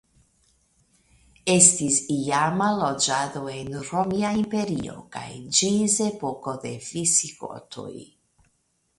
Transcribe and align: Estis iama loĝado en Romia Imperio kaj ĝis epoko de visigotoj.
Estis 1.55 1.97
iama 2.13 2.69
loĝado 2.79 3.41
en 3.55 3.69
Romia 3.89 4.31
Imperio 4.39 4.95
kaj 5.17 5.27
ĝis 5.59 5.99
epoko 6.07 6.55
de 6.65 6.73
visigotoj. 6.87 7.91